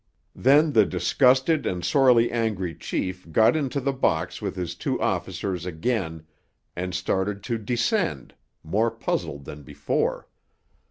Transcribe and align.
Then 0.33 0.71
the 0.73 0.83
disgusted 0.83 1.67
and 1.67 1.85
sorely 1.85 2.31
angry 2.31 2.73
chief 2.73 3.31
got 3.31 3.55
into 3.55 3.79
the 3.79 3.93
box 3.93 4.41
with 4.41 4.55
his 4.55 4.73
two 4.73 4.99
officers 4.99 5.63
again 5.63 6.25
and 6.75 6.95
started 6.95 7.43
to 7.43 7.59
descend, 7.59 8.33
more 8.63 8.89
puzzled 8.89 9.45
than 9.45 9.61
before. 9.61 10.27